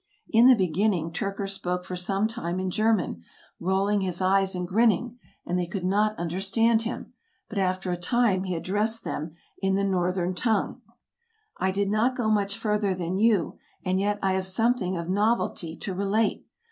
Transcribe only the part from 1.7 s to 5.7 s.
for some time in German, rolling his eyes and grinning, and they